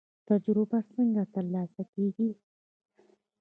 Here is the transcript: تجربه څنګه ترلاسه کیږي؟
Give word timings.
تجربه 0.29 0.79
څنګه 0.93 1.23
ترلاسه 1.33 1.83
کیږي؟ 1.93 2.29